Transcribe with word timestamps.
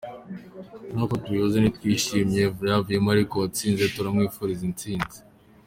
Nkuko 0.93 1.13
tubivuze, 1.23 1.57
ntitwishimiye 1.59 2.43
ibyavuyemo 2.47 3.09
ariko 3.15 3.33
uwatsinze 3.35 3.83
turamwifuzira 3.93 4.63
intsinzi. 4.69 5.19